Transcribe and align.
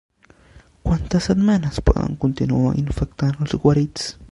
Quantes 0.85 1.25
setmanes 1.29 1.79
poden 1.89 2.17
continuar 2.25 2.73
infectant 2.85 3.39
els 3.45 3.57
guarits? 3.67 4.13